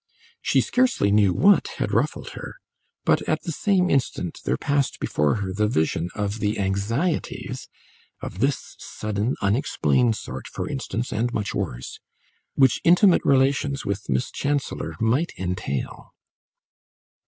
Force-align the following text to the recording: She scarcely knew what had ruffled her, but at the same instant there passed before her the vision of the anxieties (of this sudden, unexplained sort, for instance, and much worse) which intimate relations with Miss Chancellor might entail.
She 0.41 0.61
scarcely 0.61 1.11
knew 1.11 1.31
what 1.31 1.67
had 1.77 1.91
ruffled 1.93 2.29
her, 2.31 2.55
but 3.05 3.21
at 3.29 3.43
the 3.43 3.51
same 3.51 3.91
instant 3.91 4.39
there 4.45 4.57
passed 4.57 4.99
before 4.99 5.35
her 5.35 5.53
the 5.53 5.67
vision 5.67 6.09
of 6.15 6.39
the 6.39 6.57
anxieties 6.57 7.67
(of 8.19 8.39
this 8.39 8.75
sudden, 8.79 9.35
unexplained 9.43 10.15
sort, 10.15 10.47
for 10.47 10.67
instance, 10.67 11.11
and 11.11 11.31
much 11.35 11.53
worse) 11.53 11.99
which 12.55 12.81
intimate 12.83 13.21
relations 13.23 13.85
with 13.85 14.09
Miss 14.09 14.31
Chancellor 14.31 14.95
might 14.99 15.33
entail. 15.37 16.11